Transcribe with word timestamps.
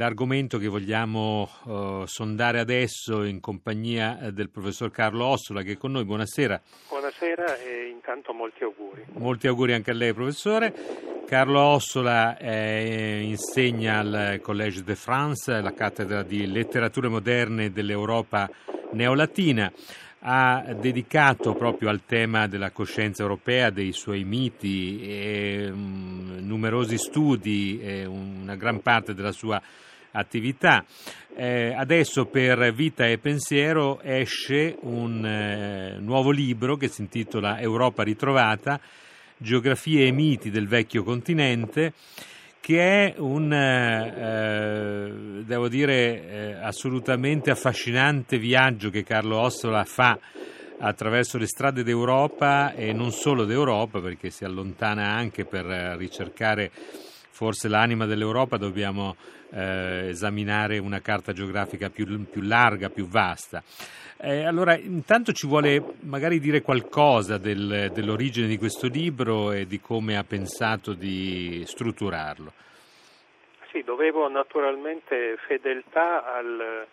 L'argomento 0.00 0.56
che 0.56 0.66
vogliamo 0.66 1.46
uh, 1.64 2.06
sondare 2.06 2.58
adesso 2.58 3.22
in 3.22 3.38
compagnia 3.38 4.18
eh, 4.18 4.32
del 4.32 4.48
professor 4.48 4.90
Carlo 4.90 5.26
Ossola 5.26 5.60
che 5.60 5.72
è 5.72 5.76
con 5.76 5.92
noi. 5.92 6.06
Buonasera. 6.06 6.58
Buonasera 6.88 7.58
e 7.58 7.90
intanto 7.92 8.32
molti 8.32 8.62
auguri. 8.62 9.04
Molti 9.18 9.46
auguri 9.46 9.74
anche 9.74 9.90
a 9.90 9.94
lei 9.94 10.14
professore. 10.14 10.72
Carlo 11.26 11.60
Ossola 11.60 12.38
eh, 12.38 13.20
insegna 13.24 13.98
al 13.98 14.40
Collège 14.40 14.82
de 14.84 14.94
France, 14.94 15.60
la 15.60 15.74
cattedra 15.74 16.22
di 16.22 16.46
letterature 16.46 17.08
moderne 17.08 17.70
dell'Europa 17.70 18.48
neolatina 18.92 19.70
ha 20.20 20.64
dedicato 20.78 21.52
proprio 21.52 21.90
al 21.90 22.06
tema 22.06 22.46
della 22.46 22.70
coscienza 22.70 23.20
europea, 23.22 23.68
dei 23.68 23.92
suoi 23.92 24.24
miti, 24.24 25.02
e, 25.02 25.68
um, 25.70 26.38
numerosi 26.40 26.96
studi 26.96 27.80
e 27.82 28.06
una 28.06 28.56
gran 28.56 28.80
parte 28.80 29.12
della 29.12 29.32
sua 29.32 29.60
attività. 30.12 30.84
Eh, 31.34 31.72
adesso 31.74 32.26
per 32.26 32.72
Vita 32.72 33.06
e 33.06 33.18
Pensiero 33.18 34.00
esce 34.02 34.76
un 34.80 35.24
eh, 35.24 35.96
nuovo 36.00 36.30
libro 36.30 36.76
che 36.76 36.88
si 36.88 37.02
intitola 37.02 37.60
Europa 37.60 38.02
ritrovata, 38.02 38.80
geografie 39.36 40.06
e 40.06 40.12
miti 40.12 40.50
del 40.50 40.68
vecchio 40.68 41.02
continente 41.02 41.92
che 42.60 43.06
è 43.06 43.14
un, 43.16 43.52
eh, 43.52 45.42
devo 45.44 45.68
dire, 45.68 46.28
eh, 46.28 46.52
assolutamente 46.60 47.50
affascinante 47.50 48.38
viaggio 48.38 48.90
che 48.90 49.02
Carlo 49.02 49.38
Ossola 49.38 49.82
fa 49.84 50.18
attraverso 50.78 51.38
le 51.38 51.46
strade 51.46 51.82
d'Europa 51.82 52.74
e 52.74 52.92
non 52.92 53.12
solo 53.12 53.44
d'Europa, 53.44 54.00
perché 54.00 54.30
si 54.30 54.44
allontana 54.44 55.10
anche 55.14 55.44
per 55.44 55.64
ricercare 55.96 56.70
forse 57.40 57.68
l'anima 57.68 58.04
dell'Europa, 58.04 58.58
dobbiamo 58.58 59.16
eh, 59.54 60.08
esaminare 60.08 60.76
una 60.76 61.00
carta 61.00 61.32
geografica 61.32 61.88
più, 61.88 62.04
più 62.28 62.42
larga, 62.42 62.90
più 62.90 63.06
vasta. 63.06 63.62
Eh, 64.18 64.44
allora, 64.44 64.76
intanto 64.76 65.32
ci 65.32 65.46
vuole 65.46 65.82
magari 66.00 66.38
dire 66.38 66.60
qualcosa 66.60 67.38
del, 67.38 67.90
dell'origine 67.94 68.46
di 68.46 68.58
questo 68.58 68.88
libro 68.88 69.52
e 69.52 69.64
di 69.64 69.80
come 69.80 70.18
ha 70.18 70.22
pensato 70.22 70.92
di 70.92 71.62
strutturarlo. 71.64 72.52
Sì, 73.72 73.82
dovevo 73.84 74.28
naturalmente 74.28 75.38
fedeltà 75.46 76.30
al, 76.34 76.86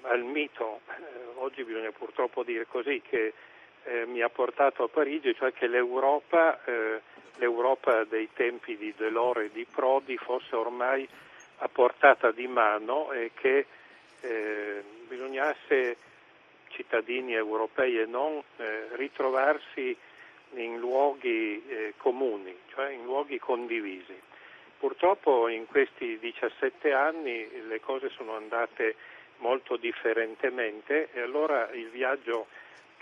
al 0.00 0.22
mito, 0.24 0.80
eh, 0.88 1.38
oggi 1.38 1.62
bisogna 1.62 1.92
purtroppo 1.96 2.42
dire 2.42 2.66
così, 2.66 3.00
che 3.08 3.34
eh, 3.84 4.06
mi 4.06 4.22
ha 4.22 4.28
portato 4.28 4.84
a 4.84 4.88
Parigi, 4.88 5.34
cioè 5.34 5.52
che 5.52 5.66
l'Europa, 5.66 6.62
eh, 6.64 7.00
l'Europa 7.36 8.04
dei 8.04 8.28
tempi 8.32 8.76
di 8.76 8.92
Delors 8.96 9.42
e 9.42 9.50
di 9.52 9.66
Prodi 9.70 10.16
fosse 10.16 10.54
ormai 10.54 11.08
a 11.58 11.68
portata 11.68 12.30
di 12.30 12.46
mano 12.46 13.12
e 13.12 13.30
che 13.34 13.66
eh, 14.20 14.82
bisognasse 15.06 15.96
cittadini 16.68 17.34
europei 17.34 18.00
e 18.00 18.06
non 18.06 18.42
eh, 18.56 18.88
ritrovarsi 18.92 19.96
in 20.54 20.78
luoghi 20.78 21.62
eh, 21.66 21.94
comuni, 21.96 22.56
cioè 22.68 22.90
in 22.90 23.04
luoghi 23.04 23.38
condivisi. 23.38 24.14
Purtroppo 24.78 25.48
in 25.48 25.66
questi 25.66 26.18
17 26.18 26.92
anni 26.92 27.48
le 27.66 27.80
cose 27.80 28.10
sono 28.10 28.34
andate 28.36 28.96
molto 29.38 29.76
differentemente 29.76 31.08
e 31.12 31.20
allora 31.20 31.70
il 31.72 31.88
viaggio 31.88 32.46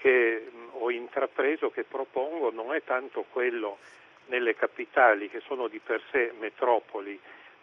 che 0.02 0.50
ho 0.72 0.90
intrapreso, 0.90 1.70
che 1.70 1.84
propongo, 1.84 2.50
non 2.50 2.74
è 2.74 2.82
tanto 2.82 3.24
quello 3.30 3.78
nelle 4.26 4.56
capitali 4.56 5.30
che 5.30 5.38
sono 5.46 5.68
di 5.68 5.78
per 5.78 6.02
sé 6.10 6.32
metropoli, 6.40 7.18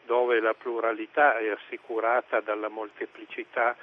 dove 0.06 0.40
la 0.40 0.54
pluralità 0.54 1.38
è 1.38 1.50
assicurata 1.50 2.40
dalla 2.40 2.70
molteplicità 2.70 3.76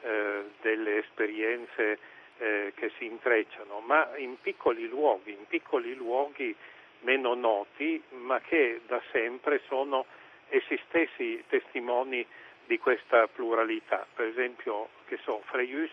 eh, 0.00 0.44
delle 0.60 0.98
esperienze 0.98 1.98
eh, 2.38 2.72
che 2.76 2.92
si 2.98 3.06
intrecciano, 3.06 3.80
ma 3.80 4.16
in 4.16 4.40
piccoli 4.40 4.86
luoghi, 4.86 5.32
in 5.32 5.48
piccoli 5.48 5.94
luoghi 5.96 6.54
meno 7.00 7.34
noti, 7.34 8.00
ma 8.10 8.40
che 8.40 8.80
da 8.86 9.02
sempre 9.10 9.60
sono 9.66 10.06
essi 10.50 10.80
stessi 10.86 11.42
testimoni 11.48 12.24
di 12.64 12.78
questa 12.78 13.26
pluralità. 13.26 14.06
Per 14.14 14.26
esempio, 14.26 14.88
che 15.06 15.18
so, 15.24 15.42
Frejus 15.46 15.90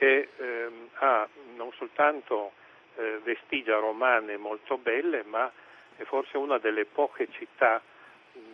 che 0.00 0.30
ehm, 0.34 0.88
ha 0.94 1.28
non 1.56 1.70
soltanto 1.76 2.52
eh, 2.96 3.20
vestigia 3.22 3.76
romane 3.76 4.38
molto 4.38 4.78
belle, 4.78 5.22
ma 5.24 5.52
è 5.94 6.04
forse 6.04 6.38
una 6.38 6.56
delle 6.56 6.86
poche 6.86 7.28
città 7.32 7.82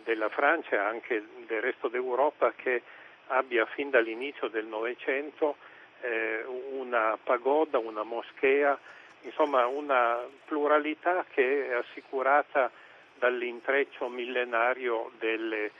della 0.03 0.27
Francia 0.27 0.75
e 0.75 0.79
anche 0.79 1.23
del 1.45 1.61
resto 1.61 1.87
d'Europa 1.87 2.51
che 2.51 2.81
abbia 3.27 3.65
fin 3.67 3.89
dall'inizio 3.89 4.49
del 4.49 4.65
Novecento 4.65 5.55
eh, 6.01 6.43
una 6.71 7.17
pagoda, 7.23 7.77
una 7.77 8.03
moschea, 8.03 8.77
insomma 9.21 9.67
una 9.67 10.19
pluralità 10.43 11.23
che 11.31 11.69
è 11.69 11.73
assicurata 11.75 12.69
dall'intreccio 13.17 14.09
millenario 14.09 15.11
delle, 15.17 15.71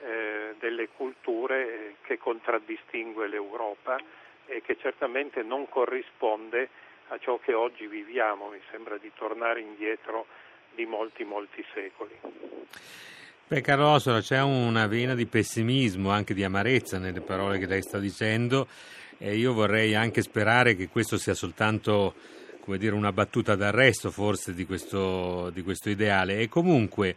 eh, 0.00 0.54
delle 0.58 0.88
culture 0.88 1.94
che 2.02 2.18
contraddistingue 2.18 3.26
l'Europa 3.26 3.98
e 4.46 4.62
che 4.62 4.76
certamente 4.80 5.42
non 5.42 5.68
corrisponde 5.68 6.68
a 7.08 7.18
ciò 7.18 7.38
che 7.38 7.52
oggi 7.52 7.86
viviamo, 7.86 8.48
mi 8.48 8.60
sembra 8.70 8.96
di 8.98 9.10
tornare 9.14 9.60
indietro 9.60 10.26
di 10.74 10.86
molti, 10.86 11.24
molti 11.24 11.64
secoli. 11.72 12.18
Beh, 13.46 13.60
Carlo 13.60 13.88
Ossola, 13.88 14.20
c'è 14.20 14.40
una 14.42 14.86
vena 14.86 15.14
di 15.14 15.26
pessimismo, 15.26 16.10
anche 16.10 16.34
di 16.34 16.42
amarezza 16.42 16.98
nelle 16.98 17.20
parole 17.20 17.58
che 17.58 17.66
lei 17.66 17.82
sta 17.82 17.98
dicendo 17.98 18.66
e 19.18 19.36
io 19.36 19.52
vorrei 19.52 19.94
anche 19.94 20.22
sperare 20.22 20.74
che 20.74 20.88
questo 20.88 21.18
sia 21.18 21.34
soltanto 21.34 22.14
dire, 22.78 22.94
una 22.94 23.12
battuta 23.12 23.54
d'arresto 23.54 24.10
forse 24.10 24.54
di 24.54 24.64
questo, 24.64 25.50
di 25.50 25.62
questo 25.62 25.90
ideale 25.90 26.38
e 26.38 26.48
comunque 26.48 27.16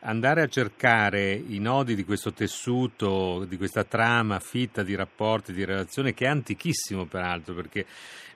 andare 0.00 0.42
a 0.42 0.48
cercare 0.48 1.32
i 1.32 1.58
nodi 1.58 1.94
di 1.94 2.04
questo 2.04 2.32
tessuto, 2.32 3.44
di 3.46 3.56
questa 3.56 3.84
trama 3.84 4.38
fitta 4.38 4.82
di 4.82 4.94
rapporti, 4.94 5.52
di 5.52 5.64
relazioni, 5.64 6.14
che 6.14 6.24
è 6.24 6.28
antichissimo 6.28 7.04
peraltro, 7.04 7.54
perché 7.54 7.86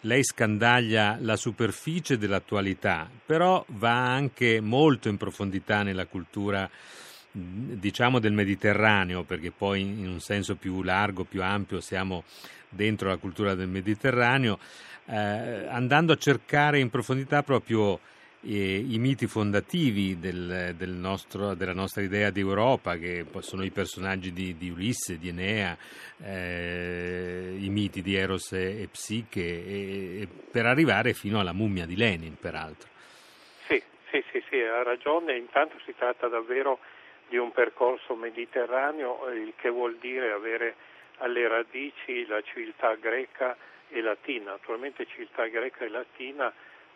lei 0.01 0.23
scandaglia 0.23 1.17
la 1.21 1.37
superficie 1.37 2.19
dell'attualità, 2.19 3.09
però 3.25 3.65
va 3.69 4.13
anche 4.13 4.61
molto 4.61 5.09
in 5.09 5.17
profondità 5.17 5.83
nella 5.83 6.07
cultura 6.07 6.69
diciamo 7.31 8.19
del 8.21 8.33
Mediterraneo, 8.33 9.25
perché 9.25 9.51
poi 9.51 9.81
in 9.81 10.09
un 10.09 10.21
senso 10.21 10.55
più 10.55 10.83
largo, 10.83 11.25
più 11.25 11.43
ampio 11.43 11.81
siamo 11.81 12.25
dentro 12.69 13.09
la 13.09 13.17
cultura 13.17 13.55
del 13.55 13.69
Mediterraneo, 13.69 14.59
eh, 15.07 15.67
andando 15.69 16.13
a 16.13 16.17
cercare 16.17 16.79
in 16.79 16.91
profondità 16.91 17.43
proprio 17.43 17.99
i 18.47 18.99
miti 18.99 19.27
fondativi 19.27 20.19
del, 20.19 20.75
del 20.77 20.91
nostro, 20.91 21.55
della 21.55 21.73
nostra 21.73 22.03
idea 22.03 22.31
di 22.31 22.41
Europa, 22.41 22.97
che 22.97 23.25
sono 23.39 23.65
i 23.65 23.71
personaggi 23.71 24.33
di, 24.33 24.57
di 24.57 24.71
Ulisse, 24.71 25.19
di 25.19 25.29
Enea, 25.29 25.77
eh, 26.23 27.57
i 27.59 27.69
miti 27.69 28.03
di 28.03 28.15
Eros 28.15 28.53
e, 28.53 28.83
e 28.83 28.89
Psiche, 28.89 29.41
e, 29.41 30.21
e 30.23 30.29
per 30.51 30.67
arrivare 30.67 31.15
fino 31.15 31.41
alla 31.41 31.53
mummia 31.53 31.87
di 31.87 31.97
Lenin, 31.97 32.37
peraltro. 32.39 32.89
Sì, 33.67 33.83
sì, 34.11 34.23
sì, 34.31 34.43
sì, 34.51 34.61
ha 34.61 34.83
ragione, 34.83 35.37
intanto 35.37 35.77
si 35.85 35.95
tratta 35.97 36.29
davvero 36.29 36.79
di 37.29 37.37
un 37.39 37.53
percorso 37.53 38.15
mediterraneo, 38.15 39.31
il 39.31 39.55
che 39.57 39.71
vuol 39.71 39.97
dire 39.99 40.31
avere 40.33 40.77
alle 41.19 41.49
radici 41.49 42.27
la 42.27 42.43
civiltà 42.43 42.95
greca 42.97 43.57
e 43.89 44.01
latina, 44.01 44.53
naturalmente 44.53 45.07
civiltà 45.07 45.47
greca 45.47 45.85
e 45.85 45.89
latina 45.89 46.53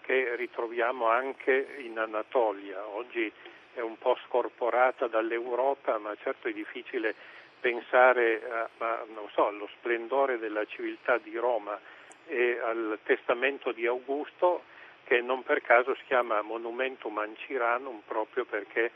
che 0.09 0.37
ritroviamo 0.37 1.09
anche 1.09 1.77
in 1.81 1.99
Anatolia. 1.99 2.89
Oggi 2.89 3.31
è 3.75 3.81
un 3.81 3.99
po' 3.99 4.17
scorporata 4.27 5.07
dall'Europa, 5.07 5.99
ma 5.99 6.17
certo 6.23 6.49
è 6.49 6.53
difficile 6.53 7.15
pensare 7.61 8.41
a, 8.51 8.69
ma, 8.79 9.05
so, 9.35 9.49
allo 9.49 9.69
splendore 9.77 10.39
della 10.39 10.65
civiltà 10.65 11.19
di 11.19 11.37
Roma 11.37 11.79
e 12.27 12.59
al 12.59 12.99
testamento 13.03 13.71
di 13.73 13.85
Augusto 13.85 14.63
che 15.05 15.21
non 15.21 15.43
per 15.43 15.61
caso 15.61 15.95
si 15.97 16.05
chiama 16.07 16.41
Monumentum 16.41 17.19
Anciranum 17.19 18.01
proprio 18.07 18.47
perché 18.47 18.91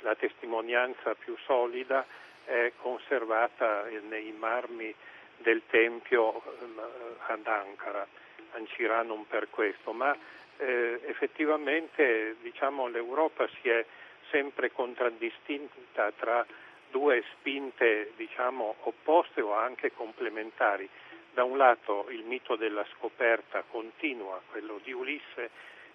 la 0.00 0.14
testimonianza 0.16 1.14
più 1.14 1.34
solida 1.46 2.04
è 2.44 2.72
conservata 2.76 3.84
nei 4.06 4.32
marmi 4.32 4.94
del 5.38 5.62
Tempio 5.70 6.42
ehm, 6.60 6.80
ad 7.26 7.46
Ankara, 7.46 8.06
Anciranum 8.52 9.24
per 9.24 9.48
questo, 9.48 9.92
ma 9.92 10.14
eh, 10.58 11.00
effettivamente 11.06 12.36
diciamo, 12.40 12.88
l'Europa 12.88 13.48
si 13.60 13.68
è 13.68 13.84
sempre 14.30 14.72
contraddistinta 14.72 16.12
tra 16.12 16.44
due 16.90 17.24
spinte 17.32 18.12
diciamo, 18.16 18.76
opposte 18.80 19.40
o 19.40 19.54
anche 19.54 19.92
complementari. 19.92 20.88
Da 21.32 21.44
un 21.44 21.56
lato 21.56 22.06
il 22.10 22.24
mito 22.24 22.56
della 22.56 22.84
scoperta 22.96 23.62
continua, 23.70 24.40
quello 24.50 24.80
di 24.82 24.92
Ulisse, 24.92 25.50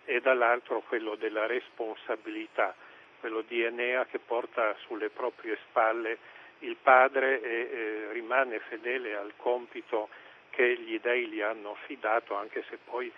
e 0.05 0.19
dall'altro 0.19 0.81
quello 0.81 1.15
della 1.15 1.45
responsabilità 1.45 2.75
quello 3.23 3.39
di 3.47 3.63
Enea 3.63 4.05
che 4.05 4.19
porta 4.19 4.75
sulle 4.85 5.09
proprie 5.09 5.57
spalle 5.69 6.17
il 6.59 6.75
padre 6.75 7.41
e 7.41 7.49
eh, 7.49 8.11
rimane 8.11 8.59
fedele 8.67 9.15
al 9.15 9.31
compito 9.37 10.09
che 10.49 10.75
gli 10.75 10.99
dei 10.99 11.27
gli 11.27 11.39
hanno 11.39 11.71
affidato, 11.71 12.35
anche 12.35 12.65
se 12.69 12.77
poi 12.83 13.09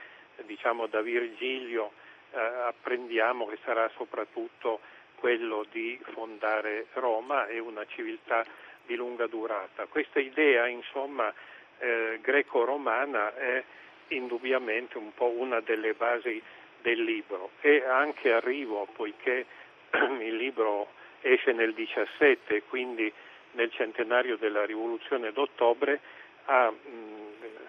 diciamo 0.45 0.87
da 0.87 1.01
Virgilio 1.01 1.91
eh, 2.31 2.39
apprendiamo 2.39 3.45
che 3.47 3.57
sarà 3.63 3.89
soprattutto 3.95 4.79
quello 5.15 5.65
di 5.71 5.99
fondare 6.11 6.87
Roma 6.93 7.47
e 7.47 7.59
una 7.59 7.85
civiltà 7.85 8.45
di 8.85 8.95
lunga 8.95 9.27
durata. 9.27 9.85
Questa 9.85 10.19
idea, 10.19 10.67
insomma, 10.67 11.33
eh, 11.79 12.19
greco-romana 12.21 13.35
è 13.35 13.63
indubbiamente 14.09 14.97
un 14.97 15.13
po' 15.13 15.29
una 15.29 15.61
delle 15.61 15.93
basi 15.93 16.41
del 16.81 17.01
libro 17.01 17.51
e 17.61 17.83
anche 17.83 18.31
arrivo, 18.31 18.87
poiché 18.93 19.45
il 20.21 20.35
libro 20.35 20.89
esce 21.21 21.53
nel 21.53 21.73
17, 21.73 22.63
quindi 22.63 23.11
nel 23.53 23.71
centenario 23.71 24.37
della 24.37 24.65
rivoluzione 24.65 25.31
d'ottobre, 25.31 25.99
a 26.45 26.69
mh, 26.69 27.15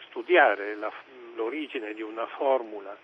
studiare 0.08 0.74
la, 0.74 0.92
l'origine 1.36 1.94
di 1.94 2.02
una 2.02 2.26
formula 2.26 2.96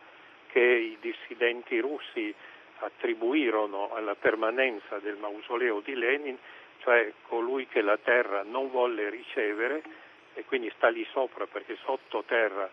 che 0.49 0.61
i 0.61 0.99
dissidenti 1.01 1.79
russi 1.79 2.35
attribuirono 2.79 3.95
alla 3.95 4.17
permanenza 4.17 4.99
del 4.99 5.17
mausoleo 5.17 5.81
di 5.81 5.95
Lenin, 5.95 6.37
cioè 6.79 7.13
colui 7.29 7.69
che 7.69 7.81
la 7.81 7.97
terra 7.97 8.43
non 8.43 8.71
volle 8.71 9.09
ricevere 9.09 9.83
e 10.35 10.45
quindi 10.45 10.71
sta 10.77 10.89
lì 10.89 11.07
sopra 11.13 11.47
perché 11.47 11.77
sottoterra 11.85 12.69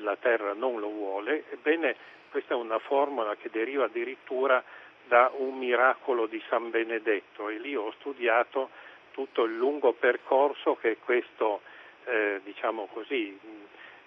la 0.00 0.16
terra 0.16 0.54
non 0.54 0.78
lo 0.78 0.88
vuole, 0.88 1.44
ebbene 1.50 1.96
questa 2.30 2.54
è 2.54 2.56
una 2.56 2.78
formula 2.78 3.36
che 3.36 3.50
deriva 3.50 3.84
addirittura 3.84 4.62
da 5.06 5.30
un 5.36 5.58
miracolo 5.58 6.26
di 6.26 6.42
San 6.48 6.70
Benedetto 6.70 7.48
e 7.48 7.58
lì 7.58 7.76
ho 7.76 7.92
studiato 7.98 8.70
tutto 9.10 9.44
il 9.44 9.56
lungo 9.56 9.92
percorso 9.92 10.76
che 10.76 10.96
questo, 10.98 11.60
eh, 12.04 12.40
diciamo 12.42 12.86
così, 12.92 13.38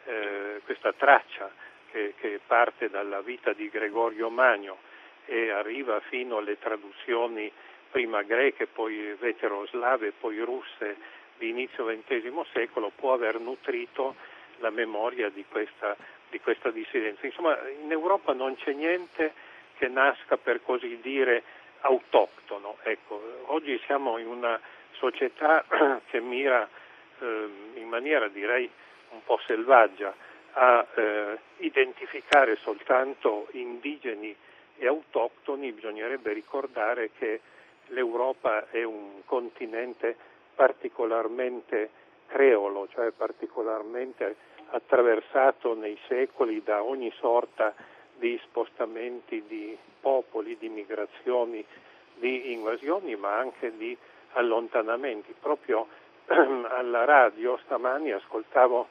eh, 0.07 0.61
questa 0.63 0.93
traccia 0.93 1.51
che, 1.91 2.13
che, 2.17 2.39
parte 2.45 2.89
dalla 2.89 3.21
vita 3.21 3.53
di 3.53 3.69
Gregorio 3.69 4.29
Magno 4.29 4.77
e 5.25 5.51
arriva 5.51 5.99
fino 5.99 6.37
alle 6.37 6.57
traduzioni 6.57 7.51
prima 7.91 8.21
greche, 8.23 8.67
poi 8.67 9.15
veteroslave, 9.19 10.13
poi 10.17 10.39
russe 10.39 10.95
di 11.37 11.49
inizio 11.49 11.85
XX 11.85 12.41
secolo 12.51 12.91
può 12.95 13.13
aver 13.13 13.39
nutrito 13.39 14.15
la 14.59 14.69
memoria 14.69 15.29
di 15.29 15.45
questa, 15.47 15.95
di 16.29 16.39
questa 16.39 16.71
dissidenza. 16.71 17.25
Insomma, 17.25 17.57
in 17.69 17.91
Europa 17.91 18.33
non 18.33 18.55
c'è 18.55 18.71
niente 18.71 19.33
che 19.77 19.87
nasca 19.87 20.37
per 20.37 20.61
così 20.63 20.99
dire 21.01 21.43
autoctono. 21.81 22.77
Ecco, 22.83 23.43
oggi 23.47 23.79
siamo 23.85 24.17
in 24.17 24.27
una 24.27 24.59
società 24.93 25.63
che 26.09 26.19
mira 26.21 26.67
eh, 27.19 27.49
in 27.75 27.87
maniera 27.87 28.27
direi 28.29 28.69
un 29.11 29.23
po' 29.23 29.39
selvaggia 29.45 30.13
a 30.53 30.85
eh, 30.95 31.39
identificare 31.57 32.55
soltanto 32.57 33.47
indigeni 33.51 34.35
e 34.77 34.87
autoctoni, 34.87 35.71
bisognerebbe 35.71 36.33
ricordare 36.33 37.11
che 37.17 37.41
l'Europa 37.87 38.69
è 38.69 38.83
un 38.83 39.21
continente 39.25 40.15
particolarmente 40.55 41.89
creolo, 42.27 42.87
cioè 42.89 43.11
particolarmente 43.11 44.35
attraversato 44.69 45.75
nei 45.75 45.97
secoli 46.07 46.61
da 46.63 46.83
ogni 46.83 47.11
sorta 47.17 47.73
di 48.15 48.39
spostamenti 48.43 49.43
di 49.47 49.77
popoli, 49.99 50.57
di 50.57 50.69
migrazioni, 50.69 51.63
di 52.15 52.51
invasioni, 52.51 53.15
ma 53.15 53.37
anche 53.37 53.75
di 53.77 53.95
allontanamenti. 54.33 55.33
Proprio 55.39 55.87
alla 56.27 57.05
radio 57.05 57.57
stamani 57.63 58.11
ascoltavo 58.11 58.87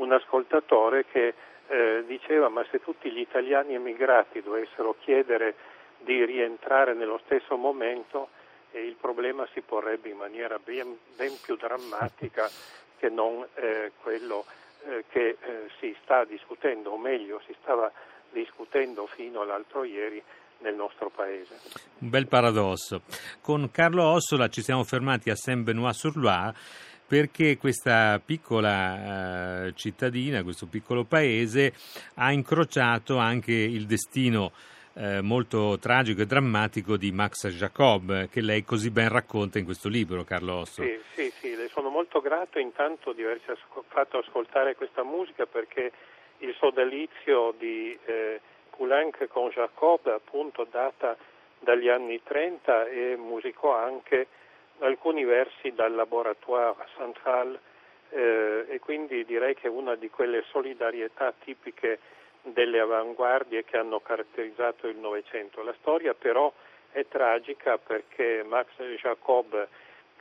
un 0.00 0.12
ascoltatore 0.12 1.06
che 1.06 1.34
eh, 1.68 2.04
diceva 2.06 2.48
ma 2.48 2.64
se 2.70 2.80
tutti 2.80 3.10
gli 3.10 3.20
italiani 3.20 3.74
emigrati 3.74 4.42
dovessero 4.42 4.96
chiedere 5.00 5.54
di 5.98 6.24
rientrare 6.24 6.94
nello 6.94 7.20
stesso 7.24 7.56
momento 7.56 8.28
eh, 8.72 8.84
il 8.84 8.96
problema 9.00 9.46
si 9.52 9.60
porrebbe 9.60 10.08
in 10.08 10.16
maniera 10.16 10.58
ben, 10.58 10.96
ben 11.16 11.32
più 11.42 11.56
drammatica 11.56 12.48
che 12.98 13.08
non 13.08 13.46
eh, 13.54 13.92
quello 14.02 14.44
eh, 14.86 15.04
che 15.08 15.36
eh, 15.40 15.70
si 15.78 15.96
sta 16.02 16.24
discutendo, 16.24 16.90
o 16.90 16.98
meglio 16.98 17.40
si 17.46 17.54
stava 17.60 17.90
discutendo 18.30 19.06
fino 19.06 19.40
all'altro 19.40 19.84
ieri 19.84 20.22
nel 20.58 20.74
nostro 20.74 21.10
paese. 21.10 21.58
Un 21.98 22.10
bel 22.10 22.28
paradosso. 22.28 23.02
Con 23.40 23.70
Carlo 23.70 24.04
Ossola 24.04 24.48
ci 24.48 24.62
siamo 24.62 24.84
fermati 24.84 25.30
a 25.30 25.34
Saint-Benoît-sur-Loire 25.34 26.54
perché 27.10 27.58
questa 27.58 28.20
piccola 28.24 29.64
eh, 29.66 29.72
cittadina, 29.74 30.44
questo 30.44 30.68
piccolo 30.68 31.02
paese 31.02 31.72
ha 32.14 32.30
incrociato 32.30 33.16
anche 33.16 33.50
il 33.50 33.86
destino 33.86 34.52
eh, 34.94 35.20
molto 35.20 35.76
tragico 35.80 36.22
e 36.22 36.26
drammatico 36.26 36.96
di 36.96 37.10
Max 37.10 37.48
Jacob 37.48 38.28
che 38.28 38.40
lei 38.40 38.62
così 38.62 38.90
ben 38.90 39.08
racconta 39.08 39.58
in 39.58 39.64
questo 39.64 39.88
libro, 39.88 40.22
Carlo 40.22 40.58
Osso. 40.58 40.84
Sì, 40.84 41.00
sì, 41.14 41.32
sì, 41.40 41.56
le 41.56 41.66
sono 41.66 41.88
molto 41.88 42.20
grato 42.20 42.60
intanto 42.60 43.12
di 43.12 43.24
averci 43.24 43.50
fatto 43.88 44.18
ascoltare 44.18 44.76
questa 44.76 45.02
musica 45.02 45.46
perché 45.46 45.90
il 46.38 46.54
sodalizio 46.60 47.56
di 47.58 47.98
eh, 48.04 48.40
Poulenc 48.70 49.26
con 49.26 49.48
Jacob 49.48 50.06
appunto 50.06 50.64
data 50.70 51.16
dagli 51.58 51.88
anni 51.88 52.22
30 52.22 52.86
e 52.86 53.16
musicò 53.16 53.76
anche 53.76 54.28
alcuni 54.80 55.24
versi 55.24 55.72
dal 55.72 55.94
laboratoire 55.94 56.86
central 56.96 57.58
eh, 58.10 58.66
e 58.68 58.78
quindi 58.80 59.24
direi 59.24 59.54
che 59.54 59.68
è 59.68 59.70
una 59.70 59.94
di 59.94 60.10
quelle 60.10 60.42
solidarietà 60.50 61.32
tipiche 61.44 61.98
delle 62.42 62.80
avanguardie 62.80 63.64
che 63.64 63.76
hanno 63.76 64.00
caratterizzato 64.00 64.86
il 64.86 64.96
Novecento. 64.96 65.62
La 65.62 65.74
storia 65.80 66.14
però 66.14 66.52
è 66.90 67.06
tragica 67.06 67.78
perché 67.78 68.42
Max 68.46 68.68
Jacob, 69.00 69.68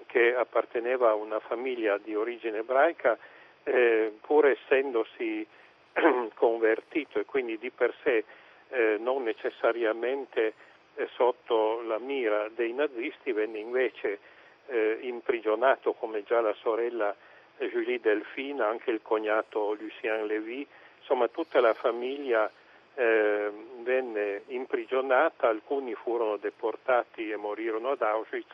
che 0.06 0.36
apparteneva 0.36 1.10
a 1.10 1.16
una 1.16 1.40
famiglia 1.40 1.98
di 1.98 2.16
origine 2.16 2.60
ebraica, 2.60 3.18
eh, 3.64 4.14
pur 4.22 4.48
essendosi 4.48 5.46
convertito 6.36 7.20
e 7.20 7.26
quindi 7.26 7.58
di 7.58 7.72
per 7.72 7.94
sé 8.04 8.24
eh, 8.70 8.98
non 9.00 9.24
necessariamente 9.24 10.54
eh, 10.96 11.08
sotto 11.16 11.82
la 11.82 11.98
mira 11.98 12.50
dei 12.50 12.74
nazisti, 12.74 13.32
venne 13.32 13.60
invece 13.60 14.20
eh, 14.70 15.00
imprigionato 15.02 15.94
come 15.94 16.24
già 16.24 16.42
la 16.42 16.54
sorella 16.54 17.16
Julie 17.58 18.00
Delphine, 18.00 18.64
anche 18.64 18.92
il 18.92 19.02
cognato 19.02 19.74
Lucien 19.74 20.26
Lévy, 20.26 20.66
insomma 21.00 21.28
tutta 21.28 21.60
la 21.60 21.74
famiglia 21.74 22.50
eh, 22.96 23.52
venne 23.82 24.44
imprigionata, 24.48 25.48
alcuni 25.48 25.94
furono 25.94 26.38
deportati 26.38 27.30
e 27.30 27.36
morirono 27.36 27.92
ad 27.92 28.02
Auschwitz 28.02 28.52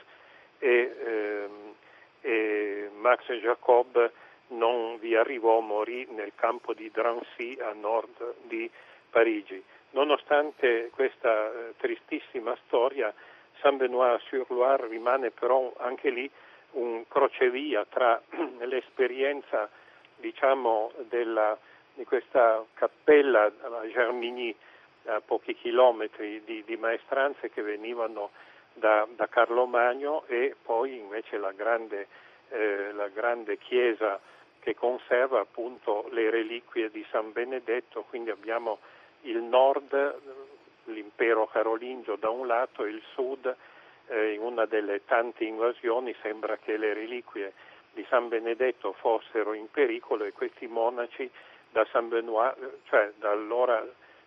e, 0.60 0.96
ehm, 1.06 1.74
e 2.22 2.90
Max 2.96 3.32
Jacob 3.34 4.12
non 4.48 4.98
vi 5.00 5.16
arrivò, 5.16 5.60
morì 5.60 6.08
nel 6.12 6.34
campo 6.36 6.74
di 6.74 6.90
Drancy 6.92 7.60
a 7.60 7.74
nord 7.74 8.36
di 8.44 8.70
Parigi. 9.10 9.64
Nonostante 9.92 10.90
questa 10.94 11.50
eh, 11.50 11.74
tristissima 11.78 12.56
storia, 12.66 13.14
Saint-Benoît-sur-Loire 13.62 14.88
rimane 14.88 15.32
però 15.32 15.74
anche 15.78 16.10
lì 16.10 16.30
un 16.72 17.04
crocevia 17.08 17.86
tra 17.90 18.22
l'esperienza 18.60 19.70
diciamo, 20.18 20.92
della 21.08 21.58
di 21.96 22.04
questa 22.06 22.64
cappella 22.74 23.46
a 23.46 23.88
Germigny, 23.88 24.56
a 25.06 25.22
pochi 25.22 25.56
chilometri 25.56 26.44
di, 26.44 26.64
di 26.66 26.76
maestranze 26.76 27.50
che 27.50 27.62
venivano 27.62 28.32
da, 28.74 29.08
da, 29.16 29.28
Carlo 29.28 29.66
Magno 29.66 30.26
e 30.28 30.56
poi 30.62 30.98
invece 30.98 31.38
la 31.38 31.54
grande, 31.54 32.08
eh, 32.50 32.92
la 32.92 33.08
grande 33.08 33.58
chiesa 33.58 34.20
che 34.60 34.76
conserva 34.76 35.40
appunto 35.40 36.08
le 36.12 36.30
reliquie 36.30 36.90
di 36.90 37.06
San 37.12 37.32
Benedetto, 37.32 38.04
quindi 38.10 38.30
abbiamo 38.30 38.80
il 39.22 39.38
nord, 39.38 39.94
l'impero 40.86 41.48
carolingio 41.48 42.16
da 42.16 42.30
un 42.30 42.48
lato 42.48 42.86
e 42.86 42.90
il 42.90 43.02
sud, 43.14 43.56
eh, 44.08 44.34
in 44.34 44.42
una 44.42 44.66
delle 44.66 45.04
tante 45.06 45.44
invasioni 45.44 46.16
sembra 46.22 46.58
che 46.58 46.78
le 46.78 46.94
reliquie 46.94 47.54
di 47.94 48.06
San 48.10 48.28
Benedetto 48.28 48.94
fossero 48.94 49.54
in 49.54 49.70
pericolo 49.72 50.26
e 50.26 50.34
questi 50.34 50.68
monaci 50.68 51.30
da 51.72 51.86
Saint 51.92 52.10
Benoît, 52.10 52.56
cioè 52.86 53.12
da 53.18 53.32
allora 53.32 53.86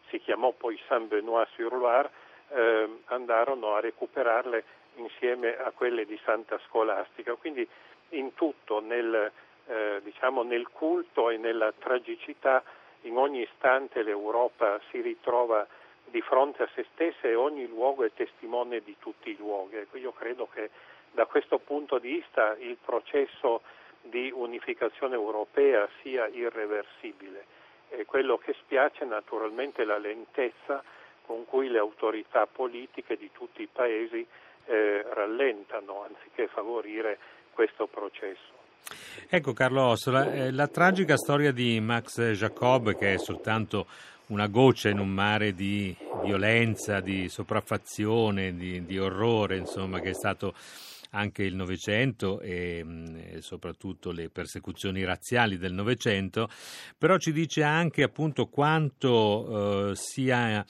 si 0.08 0.18
chiamò 0.20 0.52
poi 0.52 0.78
Saint 0.86 1.08
Benoît 1.08 1.46
sur 1.54 1.72
Loire, 1.72 2.10
eh, 2.50 2.88
andarono 3.06 3.74
a 3.74 3.80
recuperarle 3.80 4.64
insieme 4.96 5.56
a 5.56 5.70
quelle 5.70 6.04
di 6.06 6.18
Santa 6.24 6.58
Scolastica. 6.66 7.34
Quindi 7.34 7.66
in 8.10 8.34
tutto, 8.34 8.80
nel, 8.80 9.30
eh, 9.66 10.00
diciamo 10.02 10.42
nel 10.42 10.68
culto 10.68 11.30
e 11.30 11.36
nella 11.36 11.72
tragicità, 11.72 12.62
in 13.02 13.16
ogni 13.16 13.42
istante 13.42 14.02
l'Europa 14.02 14.80
si 14.90 15.00
ritrova 15.00 15.66
di 16.10 16.20
fronte 16.20 16.62
a 16.62 16.68
se 16.74 16.86
stessa 16.92 17.28
e 17.28 17.34
ogni 17.34 17.66
luogo 17.66 18.04
è 18.04 18.12
testimone 18.12 18.80
di 18.80 18.96
tutti 18.98 19.30
i 19.30 19.36
luoghi. 19.36 19.76
Ecco, 19.76 19.96
io 19.96 20.12
credo 20.12 20.48
che 20.52 20.70
da 21.12 21.26
questo 21.26 21.58
punto 21.58 21.98
di 21.98 22.12
vista 22.12 22.56
il 22.58 22.76
processo 22.82 23.62
di 24.02 24.30
unificazione 24.34 25.14
europea 25.14 25.88
sia 26.02 26.26
irreversibile. 26.26 27.56
E 27.90 28.04
quello 28.04 28.36
che 28.36 28.54
spiace 28.60 29.04
naturalmente 29.04 29.82
è 29.82 29.84
la 29.84 29.98
lentezza 29.98 30.82
con 31.24 31.44
cui 31.44 31.68
le 31.68 31.78
autorità 31.78 32.46
politiche 32.46 33.16
di 33.16 33.30
tutti 33.32 33.62
i 33.62 33.68
paesi 33.70 34.26
eh, 34.66 35.06
rallentano 35.12 36.04
anziché 36.04 36.48
favorire 36.48 37.18
questo 37.52 37.86
processo. 37.86 38.56
Ecco 39.28 39.52
Carlo 39.52 39.88
Ossola, 39.88 40.32
eh, 40.32 40.52
la 40.52 40.68
tragica 40.68 41.16
storia 41.16 41.52
di 41.52 41.80
Max 41.80 42.32
Jacob, 42.32 42.96
che 42.96 43.14
è 43.14 43.18
soltanto 43.18 43.86
una 44.28 44.46
goccia 44.46 44.88
in 44.88 44.98
un 44.98 45.08
mare 45.08 45.54
di 45.54 45.94
violenza, 46.22 47.00
di 47.00 47.28
sopraffazione, 47.28 48.54
di, 48.54 48.84
di 48.84 48.98
orrore, 48.98 49.56
insomma, 49.56 50.00
che 50.00 50.10
è 50.10 50.14
stato 50.14 50.54
anche 51.10 51.42
il 51.42 51.54
Novecento 51.54 52.40
e, 52.40 52.82
mm, 52.84 53.38
soprattutto 53.38 54.10
le 54.10 54.28
persecuzioni 54.28 55.04
razziali 55.04 55.56
del 55.56 55.72
Novecento, 55.72 56.48
però 56.96 57.16
ci 57.16 57.32
dice 57.32 57.62
anche 57.62 58.02
appunto 58.02 58.46
quanto 58.46 59.90
eh, 59.90 59.96
sia 59.96 60.64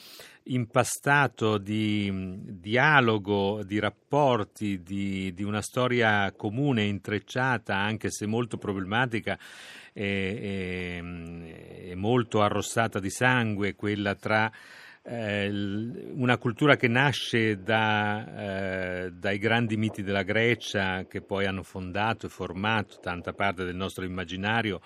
impastato 0.49 1.59
di 1.59 2.09
mm, 2.11 2.35
dialogo, 2.61 3.63
di 3.65 3.79
rapporti, 3.79 4.83
di, 4.83 5.33
di, 5.35 5.43
una 5.43 5.63
storia 5.63 6.33
comune, 6.33 6.85
intrecciata, 6.85 7.77
anche 7.77 8.11
se 8.11 8.27
molto 8.27 8.57
problematica 8.59 9.39
e, 9.93 10.05
e, 10.05 11.03
mm, 11.03 11.45
e 11.91 11.95
molto 11.95 12.43
arrossata 12.43 12.99
di 13.01 13.11
sangue, 13.11 13.75
quella 13.75 14.15
tra 14.15 14.51
eh, 15.03 15.49
una 16.13 16.37
cultura 16.37 16.77
che 16.77 16.89
nasce 16.89 17.63
da, 17.63 19.05
eh, 19.07 19.13
dai 19.13 19.39
grandi 19.39 19.77
miti 19.77 20.03
della 20.03 20.23
Grecia 20.23 21.07
che 21.07 21.23
poi 21.23 21.47
hanno 21.47 21.63
fondato 21.63 22.27
e 22.27 22.29
formato 22.29 22.99
tanta 23.01 23.33
parte 23.33 23.65
del 23.65 23.77
nostro 23.77 24.05
immaginario 24.05 24.81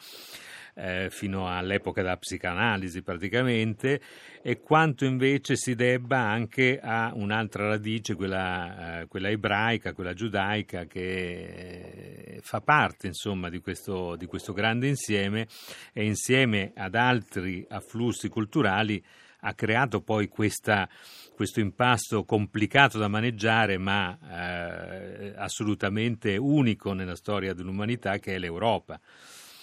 eh, 0.74 1.08
fino 1.10 1.48
all'epoca 1.48 2.02
della 2.02 2.16
psicanalisi 2.16 3.02
praticamente 3.02 4.00
e 4.42 4.60
quanto 4.60 5.04
invece 5.04 5.56
si 5.56 5.74
debba 5.74 6.18
anche 6.18 6.80
a 6.80 7.12
un'altra 7.14 7.68
radice, 7.68 8.14
quella, 8.14 9.00
eh, 9.00 9.06
quella 9.06 9.28
ebraica, 9.28 9.92
quella 9.92 10.14
giudaica 10.14 10.84
che 10.86 12.40
fa 12.42 12.60
parte 12.60 13.06
insomma 13.06 13.48
di 13.48 13.60
questo, 13.60 14.16
di 14.16 14.26
questo 14.26 14.52
grande 14.52 14.88
insieme 14.88 15.46
e 15.92 16.04
insieme 16.04 16.72
ad 16.74 16.94
altri 16.94 17.64
afflussi 17.68 18.28
culturali 18.28 19.02
ha 19.44 19.54
creato 19.54 20.00
poi 20.02 20.28
questa, 20.28 20.88
questo 21.34 21.60
impasto 21.60 22.24
complicato 22.24 22.98
da 22.98 23.08
maneggiare 23.08 23.76
ma 23.78 24.16
eh, 24.30 25.34
assolutamente 25.36 26.36
unico 26.36 26.92
nella 26.92 27.16
storia 27.16 27.52
dell'umanità 27.52 28.18
che 28.18 28.34
è 28.34 28.38
l'Europa. 28.38 29.00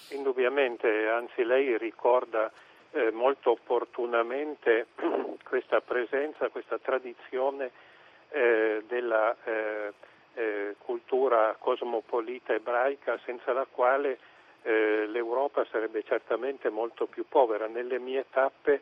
Indubbiamente, 0.10 1.08
anzi 1.08 1.44
lei 1.44 1.78
ricorda 1.78 2.52
eh, 2.92 3.12
molto 3.12 3.52
opportunamente 3.52 4.88
questa 5.44 5.82
presenza, 5.82 6.50
questa 6.50 6.80
tradizione 6.80 7.72
eh, 8.30 8.84
della 8.88 9.36
eh, 9.44 9.94
eh, 10.34 10.76
cultura 10.80 11.56
cosmopolita 11.60 12.54
ebraica 12.54 13.20
senza 13.26 13.54
la 13.54 13.68
quale 13.70 14.20
eh, 14.64 15.06
l'Europa 15.08 15.66
sarebbe 15.70 16.04
certamente 16.04 16.70
molto 16.70 17.06
più 17.06 17.26
povera. 17.28 17.68
Nelle 17.68 18.00
mie 18.00 18.26
tappe 18.30 18.82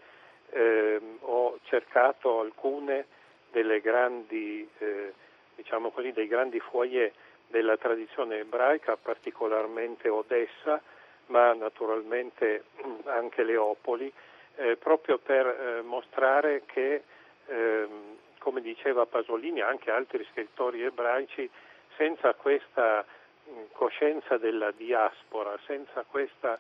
eh, 0.52 1.02
ho 1.22 1.58
cercato 1.64 2.40
alcune 2.40 3.06
delle 3.52 3.82
grandi, 3.82 4.68
eh, 4.78 5.14
diciamo 5.56 5.92
così, 5.92 6.12
dei 6.12 6.28
grandi 6.28 6.60
foyer 6.60 7.12
della 7.48 7.78
tradizione 7.78 8.40
ebraica, 8.40 8.98
particolarmente 8.98 10.10
Odessa, 10.10 10.82
ma 11.28 11.54
naturalmente 11.54 12.66
anche 13.06 13.44
Leopoli, 13.44 14.12
eh, 14.56 14.76
proprio 14.78 15.18
per 15.18 15.46
eh, 15.46 15.82
mostrare 15.82 16.64
che, 16.66 17.04
ehm, 17.46 18.18
come 18.40 18.62
diceva 18.62 19.06
Pasolini, 19.06 19.62
anche 19.62 19.92
altri 19.92 20.26
scrittori 20.32 20.84
ebraici, 20.84 21.50
senza 21.96 22.34
questa 22.34 23.06
coscienza 23.72 24.38
della 24.38 24.72
diaspora, 24.72 25.58
senza 25.66 26.04
questa 26.04 26.60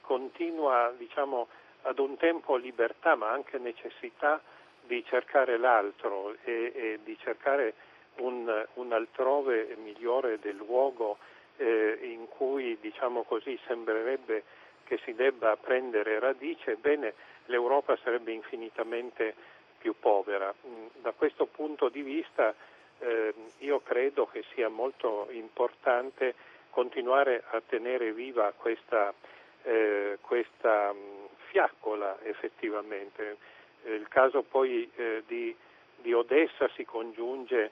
continua, 0.00 0.92
diciamo, 0.96 1.48
ad 1.82 1.98
un 1.98 2.16
tempo 2.16 2.56
libertà 2.56 3.14
ma 3.14 3.30
anche 3.30 3.58
necessità 3.58 4.40
di 4.82 5.04
cercare 5.04 5.56
l'altro 5.56 6.34
e, 6.44 6.72
e 6.74 6.98
di 7.02 7.16
cercare 7.18 7.74
un, 8.16 8.66
un, 8.74 8.92
altrove 8.92 9.76
migliore 9.82 10.38
del 10.38 10.56
luogo 10.56 11.18
eh, 11.56 11.98
in 12.02 12.28
cui 12.28 12.78
diciamo 12.80 13.22
così 13.22 13.58
sembrerebbe 13.66 14.44
che 14.84 14.98
si 15.04 15.14
debba 15.14 15.56
prendere 15.56 16.18
radice, 16.18 16.72
ebbene 16.72 17.14
l'Europa 17.46 17.96
sarebbe 18.02 18.32
infinitamente 18.32 19.34
più 19.78 19.94
povera. 19.98 20.52
Mm, 20.66 20.86
da 21.02 21.12
questo 21.12 21.46
punto 21.46 21.88
di 21.88 22.02
vista 22.02 22.54
eh, 22.98 23.34
io 23.58 23.80
credo 23.80 24.26
che 24.26 24.44
sia 24.54 24.68
molto 24.68 25.28
importante 25.30 26.34
continuare 26.70 27.42
a 27.50 27.60
tenere 27.66 28.12
viva 28.12 28.52
questa, 28.56 29.12
eh, 29.62 30.18
questa 30.20 30.92
mm, 30.92 31.24
fiaccola 31.48 32.18
effettivamente. 32.22 33.36
Eh, 33.84 33.94
il 33.94 34.08
caso 34.08 34.42
poi 34.42 34.90
eh, 34.96 35.22
di, 35.26 35.54
di 35.96 36.12
Odessa 36.12 36.68
si 36.74 36.84
congiunge 36.84 37.70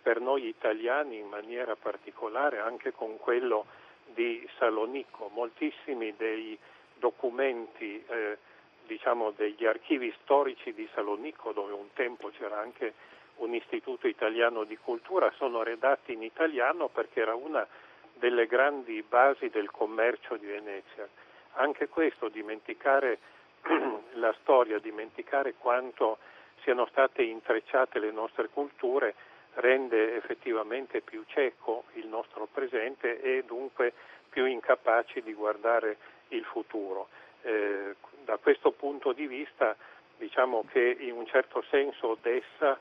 per 0.00 0.20
noi 0.20 0.46
italiani 0.46 1.18
in 1.18 1.28
maniera 1.28 1.76
particolare 1.76 2.58
anche 2.58 2.92
con 2.92 3.18
quello 3.18 3.66
di 4.04 4.46
Salonicco. 4.58 5.30
Moltissimi 5.32 6.14
dei 6.16 6.58
documenti, 6.94 8.02
eh, 8.06 8.38
diciamo 8.86 9.32
degli 9.32 9.66
archivi 9.66 10.12
storici 10.22 10.72
di 10.72 10.88
Salonicco, 10.94 11.52
dove 11.52 11.72
un 11.72 11.92
tempo 11.94 12.30
c'era 12.30 12.58
anche 12.58 12.94
un 13.36 13.54
istituto 13.54 14.08
italiano 14.08 14.64
di 14.64 14.76
cultura, 14.76 15.30
sono 15.36 15.62
redatti 15.62 16.12
in 16.12 16.22
italiano 16.22 16.88
perché 16.88 17.20
era 17.20 17.34
una 17.34 17.66
delle 18.14 18.46
grandi 18.46 19.02
basi 19.02 19.48
del 19.48 19.70
commercio 19.70 20.36
di 20.36 20.46
Venezia. 20.46 21.08
Anche 21.54 21.88
questo, 21.88 22.28
dimenticare 22.28 23.18
la 24.14 24.34
storia, 24.40 24.78
dimenticare 24.78 25.54
quanto 25.54 26.18
siano 26.62 26.86
state 26.86 27.22
intrecciate 27.22 27.98
le 27.98 28.10
nostre 28.10 28.48
culture, 28.48 29.14
rende 29.60 30.16
effettivamente 30.16 31.00
più 31.00 31.24
cieco 31.26 31.84
il 31.94 32.06
nostro 32.06 32.46
presente 32.50 33.20
e 33.20 33.44
dunque 33.44 33.92
più 34.28 34.44
incapaci 34.44 35.22
di 35.22 35.32
guardare 35.34 35.96
il 36.28 36.44
futuro. 36.44 37.08
Eh, 37.42 37.94
da 38.24 38.36
questo 38.36 38.72
punto 38.72 39.12
di 39.12 39.26
vista 39.26 39.76
diciamo 40.16 40.64
che 40.70 40.96
in 41.00 41.12
un 41.12 41.26
certo 41.26 41.62
senso 41.70 42.08
Odessa 42.08 42.78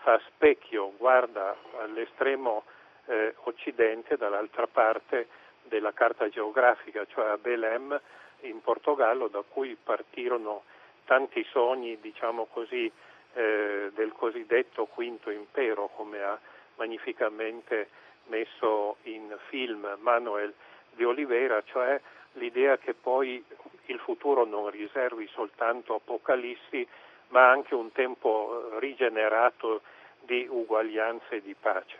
fa 0.00 0.20
specchio, 0.26 0.92
guarda 0.96 1.56
all'estremo 1.78 2.64
eh, 3.06 3.34
occidente, 3.44 4.16
dall'altra 4.16 4.66
parte 4.66 5.28
della 5.64 5.92
carta 5.92 6.28
geografica, 6.28 7.04
cioè 7.06 7.26
a 7.28 7.38
Belém 7.38 7.98
in 8.42 8.60
Portogallo, 8.60 9.28
da 9.28 9.42
cui 9.46 9.76
partirono 9.82 10.62
tanti 11.04 11.44
sogni, 11.50 11.98
diciamo 12.00 12.46
così, 12.46 12.90
eh, 13.38 13.92
del 13.94 14.10
cosiddetto 14.12 14.86
quinto 14.86 15.30
impero, 15.30 15.90
come 15.94 16.20
ha 16.20 16.36
magnificamente 16.74 17.88
messo 18.26 18.96
in 19.02 19.32
film 19.48 19.96
Manuel 20.00 20.52
de 20.96 21.04
Oliveira, 21.04 21.62
cioè 21.64 22.00
l'idea 22.32 22.78
che 22.78 22.94
poi 22.94 23.42
il 23.86 23.98
futuro 24.00 24.44
non 24.44 24.70
riservi 24.70 25.28
soltanto 25.28 25.94
apocalissi, 25.94 26.86
ma 27.28 27.48
anche 27.48 27.76
un 27.76 27.92
tempo 27.92 28.76
rigenerato 28.78 29.82
di 30.20 30.46
uguaglianza 30.50 31.28
e 31.30 31.40
di 31.40 31.54
pace. 31.58 31.96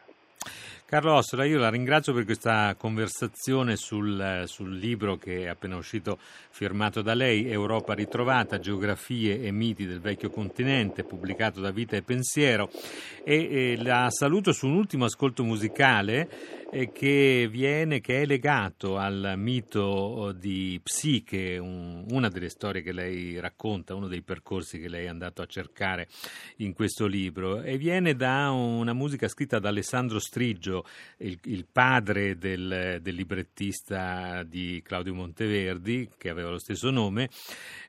Carlo 0.91 1.17
Ossola, 1.17 1.45
io 1.45 1.59
la 1.59 1.69
ringrazio 1.69 2.15
per 2.15 2.25
questa 2.25 2.75
conversazione 2.79 3.77
sul, 3.77 4.45
sul, 4.47 4.75
libro 4.75 5.19
che 5.19 5.43
è 5.43 5.47
appena 5.49 5.77
uscito 5.77 6.19
firmato 6.49 7.03
da 7.03 7.13
lei, 7.13 7.47
Europa 7.51 7.93
ritrovata, 7.93 8.59
geografie 8.59 9.43
e 9.43 9.51
miti 9.51 9.85
del 9.85 10.01
vecchio 10.01 10.31
continente, 10.31 11.05
pubblicato 11.05 11.61
da 11.61 11.73
Vita 11.73 11.95
e 11.95 12.01
Pensiero. 12.01 12.71
E, 13.23 13.75
e 13.75 13.83
la 13.83 14.09
saluto 14.09 14.53
su 14.53 14.67
un 14.67 14.77
ultimo 14.77 15.05
ascolto 15.05 15.45
musicale 15.45 16.57
eh, 16.71 16.93
che, 16.93 17.49
viene, 17.51 18.01
che 18.01 18.23
è 18.23 18.27
legato 18.27 18.97
al 18.99 19.35
mito 19.37 20.33
di 20.37 20.79
Psiche, 20.83 21.59
un, 21.59 22.05
una 22.11 22.29
delle 22.29 22.49
storie 22.49 22.83
che 22.83 22.93
lei 22.93 23.41
racconta, 23.41 23.95
uno 23.95 24.07
dei 24.07 24.23
percorsi 24.23 24.79
che 24.79 24.89
lei 24.89 25.07
è 25.07 25.09
andato 25.09 25.43
a 25.43 25.47
cercare 25.47 26.09
in 26.57 26.75
questo 26.75 27.07
libro, 27.07 27.63
e 27.63 27.79
viene 27.79 28.15
da 28.15 28.51
una 28.51 28.93
musica 28.93 29.29
scritta 29.29 29.59
da 29.59 29.69
Alessandro 29.69 30.19
Striggio, 30.79 30.85
il, 31.19 31.39
il 31.45 31.67
padre 31.71 32.37
del, 32.39 32.99
del, 33.01 33.15
librettista 33.15 34.43
di 34.45 34.81
Claudio 34.85 35.15
Monteverdi, 35.15 36.11
che 36.17 36.29
aveva 36.29 36.51
lo 36.51 36.59
stesso 36.59 36.91
nome, 36.91 37.29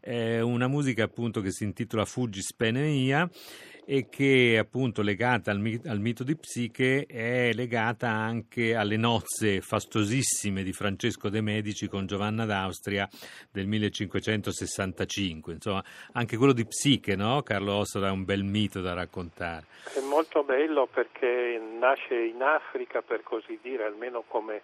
eh, 0.01 0.41
una 0.41 0.67
musica 0.67 1.03
appunto 1.03 1.41
che 1.41 1.51
si 1.51 1.63
intitola 1.63 2.05
Fuggi 2.05 2.41
Spene 2.41 2.81
Mia 2.81 3.29
e 3.91 4.05
che 4.07 4.55
appunto 4.59 5.01
legata 5.01 5.49
al, 5.49 5.81
al, 5.87 5.99
mito 5.99 6.23
di 6.23 6.35
Psiche 6.35 7.07
è 7.07 7.49
legata 7.53 8.07
anche 8.07 8.75
alle 8.75 8.97
nozze 8.97 9.61
fastosissime 9.61 10.61
di 10.61 10.73
Francesco 10.73 11.27
de' 11.27 11.41
Medici 11.41 11.87
con 11.87 12.05
Giovanna 12.05 12.45
d'Austria 12.45 13.09
del 13.51 13.65
1565. 13.65 15.53
Insomma, 15.53 15.83
anche 16.13 16.37
quello 16.37 16.53
di 16.53 16.67
Psiche, 16.67 17.15
no? 17.15 17.41
Carlo 17.41 17.77
Ossola 17.77 18.09
è 18.09 18.11
un 18.11 18.25
bel 18.25 18.43
mito 18.43 18.79
da 18.79 18.93
raccontare. 18.93 19.65
È 19.91 20.01
molto 20.01 20.43
bello 20.43 20.85
perché 20.85 21.59
nasce 21.79 22.13
in 22.13 22.43
Africa, 22.43 23.01
per 23.01 23.23
così 23.23 23.57
dire, 23.59 23.85
almeno 23.85 24.23
come 24.27 24.61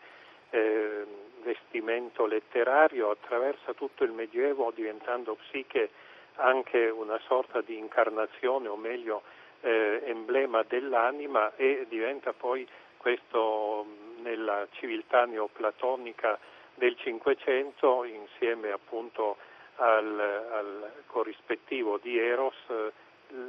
eh, 0.52 1.04
vestimento 1.44 2.28
letterario, 2.28 3.10
attraversa 3.10 3.74
tutto 3.74 4.04
il 4.04 4.12
Medioevo 4.12 4.72
diventando 4.76 5.36
Psiche 5.48 5.90
anche 6.36 6.90
una 6.90 7.20
sorta 7.26 7.62
di 7.62 7.78
incarnazione 7.78 8.68
o 8.68 8.76
meglio 8.76 9.24
eh, 9.62 10.02
emblema 10.06 10.64
dell'anima 10.64 11.56
e 11.56 11.86
diventa 11.90 12.34
poi 12.34 12.68
questo 12.98 13.86
nella 14.22 14.68
civiltà 14.72 15.26
neoplatonica 15.26 16.38
del 16.76 16.96
Cinquecento 16.98 18.04
insieme 18.04 18.72
appunto 18.72 19.38
al, 19.76 20.20
al 20.20 20.92
corrispettivo 21.08 21.98
di 21.98 22.18
Eros 22.18 22.56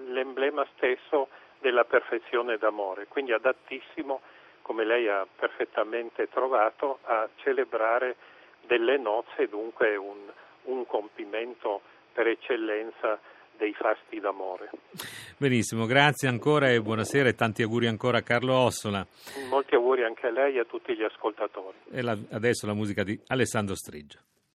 l'emblema 0.09 0.67
stesso 0.75 1.29
della 1.59 1.85
perfezione 1.85 2.59
d'amore, 2.59 3.07
quindi 3.07 3.33
adattissimo, 3.33 4.21
come 4.63 4.85
lei 4.85 5.09
ha 5.09 5.27
perfettamente 5.27 6.29
trovato, 6.29 6.99
a 7.05 7.29
celebrare 7.37 8.17
delle 8.63 8.99
nozze, 8.99 9.49
dunque 9.49 9.97
un, 9.97 10.31
un 10.65 10.87
compimento 10.87 11.83
per 12.17 12.29
eccellenza 12.29 13.21
dei 13.59 13.75
fasti 13.75 14.19
d'amore. 14.19 14.71
Benissimo, 15.37 15.85
grazie 15.85 16.29
ancora 16.29 16.71
e 16.71 16.81
buonasera 16.81 17.29
e 17.29 17.35
tanti 17.35 17.63
auguri 17.63 17.87
ancora 17.87 18.19
a 18.19 18.23
Carlo 18.23 18.55
Ossola. 18.55 19.07
Molti 19.51 19.75
auguri 19.75 20.03
anche 20.03 20.27
a 20.27 20.31
lei 20.31 20.57
e 20.57 20.61
a 20.61 20.65
tutti 20.65 20.97
gli 20.97 21.03
ascoltatori. 21.03 21.77
E 21.91 22.01
la, 22.01 22.17
adesso 22.31 22.67
la 22.67 22.73
musica 22.73 23.05
di 23.05 23.21
Alessandro 23.27 23.75
Striggia. 23.75 24.19